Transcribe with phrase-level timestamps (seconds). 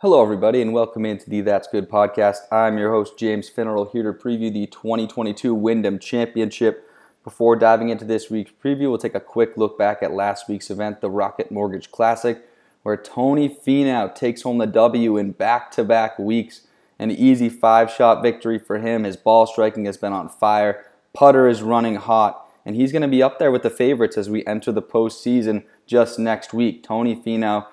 [0.00, 2.42] Hello, everybody, and welcome into the That's Good podcast.
[2.52, 6.88] I'm your host, James Finneral, here to preview the 2022 Wyndham Championship.
[7.24, 10.70] Before diving into this week's preview, we'll take a quick look back at last week's
[10.70, 12.44] event, the Rocket Mortgage Classic,
[12.84, 16.60] where Tony Finau takes home the W in back to back weeks.
[17.00, 19.02] An easy five shot victory for him.
[19.02, 23.08] His ball striking has been on fire, putter is running hot, and he's going to
[23.08, 26.84] be up there with the favorites as we enter the postseason just next week.
[26.84, 27.66] Tony Finau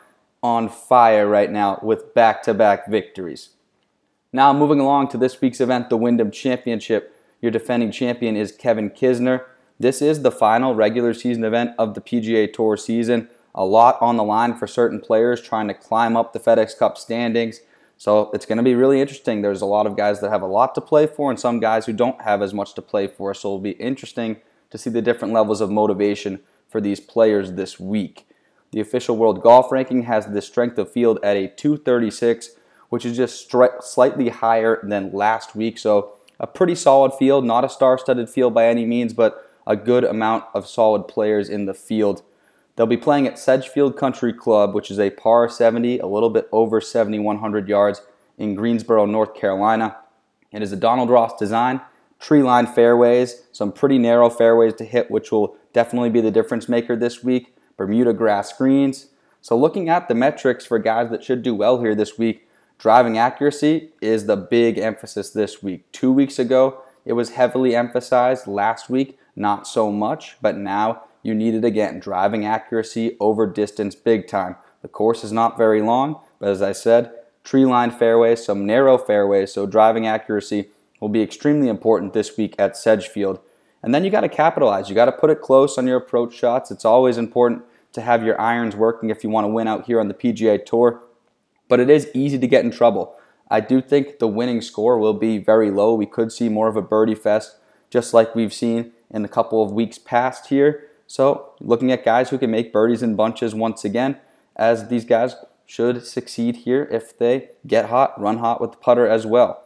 [0.46, 3.50] on fire right now with back to back victories.
[4.32, 7.16] Now, moving along to this week's event, the Wyndham Championship.
[7.42, 9.46] Your defending champion is Kevin Kisner.
[9.80, 13.28] This is the final regular season event of the PGA Tour season.
[13.56, 17.00] A lot on the line for certain players trying to climb up the FedEx Cup
[17.00, 17.62] standings.
[17.98, 19.42] So it's going to be really interesting.
[19.42, 21.88] There's a lot of guys that have a lot to play for and some guys
[21.88, 23.34] who don't have as much to play for.
[23.34, 27.80] So it'll be interesting to see the different levels of motivation for these players this
[27.80, 28.25] week.
[28.76, 32.50] The official world golf ranking has the strength of field at a 236,
[32.90, 35.78] which is just stri- slightly higher than last week.
[35.78, 39.78] So, a pretty solid field, not a star studded field by any means, but a
[39.78, 42.22] good amount of solid players in the field.
[42.76, 46.50] They'll be playing at Sedgefield Country Club, which is a par 70, a little bit
[46.52, 48.02] over 7,100 yards
[48.38, 49.96] in Greensboro, North Carolina.
[50.52, 51.80] It is a Donald Ross design,
[52.20, 56.68] tree lined fairways, some pretty narrow fairways to hit, which will definitely be the difference
[56.68, 57.55] maker this week.
[57.78, 59.08] Bermuda grass greens.
[59.42, 63.18] So, looking at the metrics for guys that should do well here this week, driving
[63.18, 65.92] accuracy is the big emphasis this week.
[65.92, 68.48] Two weeks ago, it was heavily emphasized.
[68.48, 72.00] Last week, not so much, but now you need it again.
[72.00, 74.56] Driving accuracy over distance big time.
[74.82, 77.12] The course is not very long, but as I said,
[77.44, 82.56] tree lined fairways, some narrow fairways, so driving accuracy will be extremely important this week
[82.58, 83.40] at Sedgefield.
[83.86, 84.90] And then you got to capitalize.
[84.90, 86.72] You got to put it close on your approach shots.
[86.72, 87.62] It's always important
[87.94, 90.66] to have your irons working if you want to win out here on the PGA
[90.66, 91.04] Tour.
[91.70, 93.16] But it is easy to get in trouble.
[93.52, 95.94] I do think the winning score will be very low.
[95.94, 97.58] We could see more of a birdie fest,
[97.92, 100.88] just like we've seen in a couple of weeks past here.
[101.06, 104.18] So, looking at guys who can make birdies in bunches once again,
[104.56, 105.36] as these guys
[105.68, 109.64] should succeed here if they get hot, run hot with the putter as well.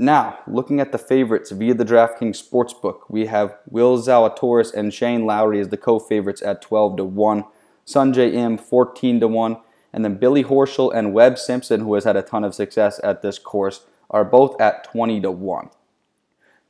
[0.00, 5.26] Now, looking at the favorites via the DraftKings Sportsbook, we have Will Zalatoris and Shane
[5.26, 7.44] Lowry as the co-favorites at 12 to 1,
[7.84, 9.56] Sungjae Im 14 to 1,
[9.92, 13.22] and then Billy Horschel and Webb Simpson, who has had a ton of success at
[13.22, 15.70] this course, are both at 20 to 1.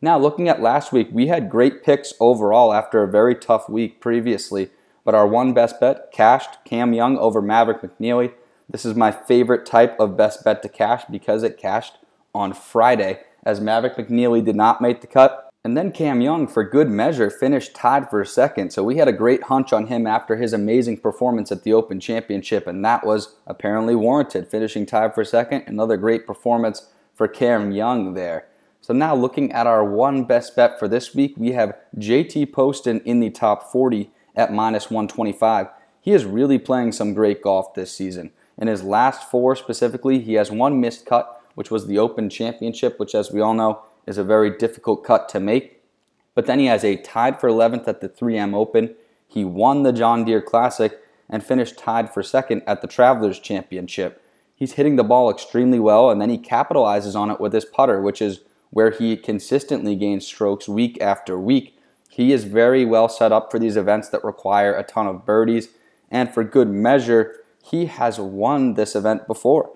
[0.00, 4.00] Now, looking at last week, we had great picks overall after a very tough week
[4.00, 4.71] previously,
[5.05, 8.33] but our one best bet cashed Cam Young over Maverick McNealy.
[8.71, 11.99] This is my favorite type of best bet to cash because it cashed
[12.38, 15.50] on Friday as Maverick McNealy did not make the cut.
[15.65, 18.72] And then Cam Young, for good measure, finished tied for second.
[18.72, 21.98] So we had a great hunch on him after his amazing performance at the Open
[21.98, 25.65] Championship, and that was apparently warranted, finishing tied for second.
[25.66, 28.47] Another great performance for Cam Young there.
[28.81, 33.00] So now looking at our one best bet for this week, we have JT Poston
[33.00, 35.66] in the top 40 at minus 125.
[36.00, 38.31] He is really playing some great golf this season.
[38.56, 43.01] In his last four specifically, he has one missed cut which was the Open Championship,
[43.01, 45.83] which, as we all know, is a very difficult cut to make.
[46.37, 48.95] But then he has a tied for 11th at the 3M Open.
[49.27, 54.23] He won the John Deere Classic and finished tied for second at the Travelers Championship.
[54.55, 58.01] He's hitting the ball extremely well, and then he capitalizes on it with his putter,
[58.01, 61.77] which is where he consistently gains strokes week after week.
[62.09, 65.71] He is very well set up for these events that require a ton of birdies,
[66.09, 69.73] and for good measure, he has won this event before.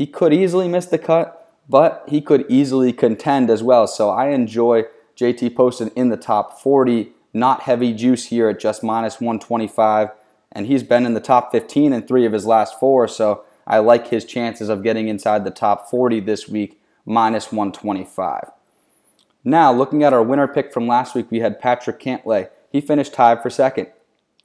[0.00, 3.86] He could easily miss the cut, but he could easily contend as well.
[3.86, 4.84] So I enjoy
[5.14, 7.12] JT Poston in the top 40.
[7.34, 10.08] Not heavy juice here at just minus 125.
[10.52, 13.08] And he's been in the top 15 in three of his last four.
[13.08, 18.52] So I like his chances of getting inside the top 40 this week, minus 125.
[19.44, 22.48] Now, looking at our winner pick from last week, we had Patrick Cantlay.
[22.72, 23.88] He finished tied for second.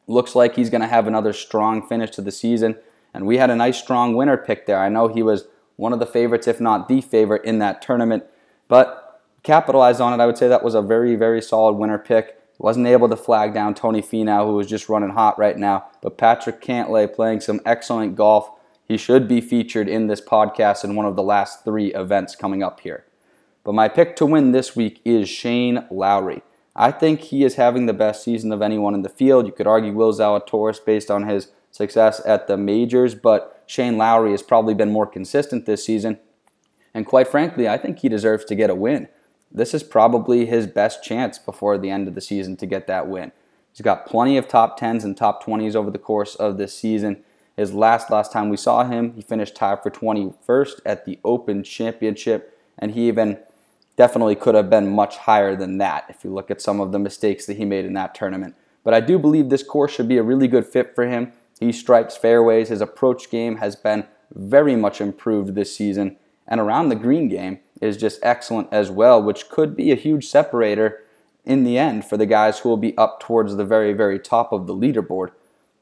[0.06, 2.76] Looks like he's going to have another strong finish to the season.
[3.16, 4.78] And we had a nice strong winner pick there.
[4.78, 5.46] I know he was
[5.78, 8.26] one of the favorites, if not the favorite, in that tournament.
[8.68, 12.38] But capitalized on it, I would say that was a very, very solid winner pick.
[12.58, 15.86] Wasn't able to flag down Tony Finau, who was just running hot right now.
[16.02, 18.50] But Patrick Cantlay playing some excellent golf.
[18.86, 22.64] He should be featured in this podcast in one of the last three events coming
[22.64, 23.06] up here.
[23.64, 26.44] But my pick to win this week is Shane Lowry.
[26.76, 29.48] I think he is having the best season of anyone in the field.
[29.48, 34.32] You could argue Will Zalatoris based on his success at the majors, but Shane Lowry
[34.32, 36.18] has probably been more consistent this season.
[36.94, 39.10] And quite frankly, I think he deserves to get a win.
[39.52, 43.10] This is probably his best chance before the end of the season to get that
[43.10, 43.34] win.
[43.74, 47.24] He's got plenty of top 10s and top 20s over the course of this season,
[47.58, 51.64] His last last time we saw him, he finished tied for 21st at the Open
[51.64, 53.38] Championship, and he even
[53.96, 57.00] definitely could have been much higher than that if you look at some of the
[57.00, 58.56] mistakes that he made in that tournament.
[58.84, 61.32] But I do believe this course should be a really good fit for him.
[61.60, 62.70] He strikes fairways.
[62.70, 66.18] His approach game has been very much improved this season.
[66.48, 70.28] And around the green game is just excellent as well, which could be a huge
[70.28, 71.02] separator
[71.44, 74.52] in the end for the guys who will be up towards the very, very top
[74.52, 75.32] of the leaderboard.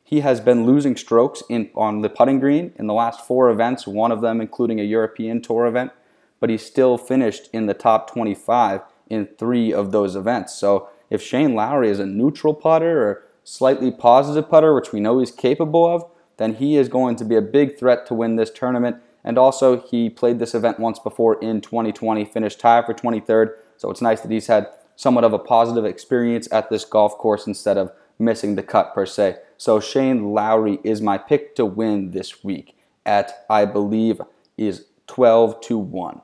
[0.03, 3.87] He has been losing strokes in, on the putting green in the last four events,
[3.87, 5.91] one of them including a European Tour event,
[6.39, 10.53] but he still finished in the top 25 in three of those events.
[10.53, 15.19] So if Shane Lowry is a neutral putter or slightly positive putter, which we know
[15.19, 16.05] he's capable of,
[16.37, 18.97] then he is going to be a big threat to win this tournament.
[19.23, 23.51] And also, he played this event once before in 2020, finished tied for 23rd.
[23.77, 27.47] So it's nice that he's had somewhat of a positive experience at this golf course
[27.47, 29.37] instead of missing the cut per se.
[29.57, 32.75] So Shane Lowry is my pick to win this week
[33.05, 34.21] at, I believe,
[34.57, 36.21] is 12 to 1.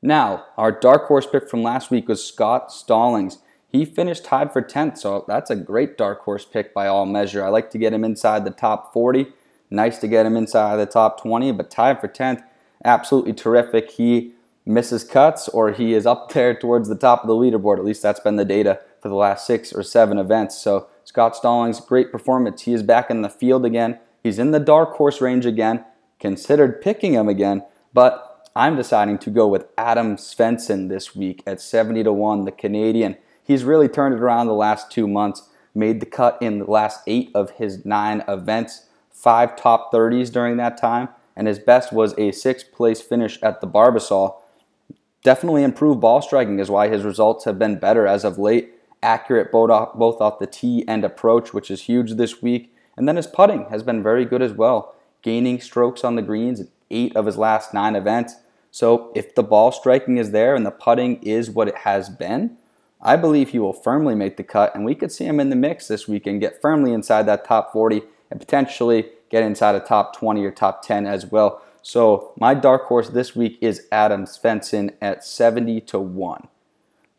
[0.00, 3.38] Now, our dark horse pick from last week was Scott Stallings.
[3.70, 7.44] He finished tied for 10th, so that's a great dark horse pick by all measure.
[7.44, 9.26] I like to get him inside the top 40.
[9.70, 12.42] Nice to get him inside the top 20, but tied for 10th,
[12.84, 13.90] absolutely terrific.
[13.90, 14.32] He
[14.64, 17.78] misses cuts or he is up there towards the top of the leaderboard.
[17.78, 20.58] At least that's been the data for the last six or seven events.
[20.58, 22.62] So Scott Stallings, great performance.
[22.62, 23.98] He is back in the field again.
[24.22, 25.84] He's in the dark horse range again.
[26.18, 31.60] Considered picking him again, but I'm deciding to go with Adam Svensson this week at
[31.60, 33.16] 70 to 1, the Canadian.
[33.48, 37.00] He's really turned it around the last two months, made the cut in the last
[37.06, 42.14] eight of his nine events, five top 30s during that time, and his best was
[42.18, 44.36] a sixth place finish at the Barbasol.
[45.22, 48.74] Definitely improved ball striking is why his results have been better as of late.
[49.02, 52.74] Accurate both off, both off the tee and approach, which is huge this week.
[52.98, 56.60] And then his putting has been very good as well, gaining strokes on the greens
[56.60, 58.36] in eight of his last nine events.
[58.70, 62.58] So if the ball striking is there and the putting is what it has been,
[63.00, 65.56] I believe he will firmly make the cut, and we could see him in the
[65.56, 69.80] mix this week and get firmly inside that top 40 and potentially get inside a
[69.80, 71.62] top 20 or top 10 as well.
[71.82, 76.48] So my dark horse this week is Adam Svensson at 70 to 1.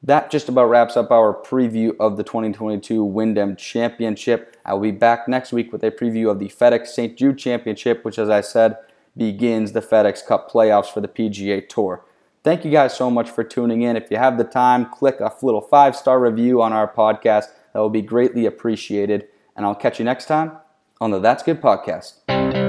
[0.02, 4.56] That just about wraps up our preview of the 2022 Wyndham Championship.
[4.66, 7.18] I will be back next week with a preview of the FedEx St.
[7.18, 8.78] Jude Championship, which, as I said,
[9.18, 12.06] begins the FedEx Cup playoffs for the PGA Tour.
[12.44, 13.98] Thank you guys so much for tuning in.
[13.98, 17.48] If you have the time, click a little five star review on our podcast.
[17.74, 19.28] That will be greatly appreciated.
[19.56, 20.54] And I'll catch you next time
[21.02, 22.69] on the That's Good podcast.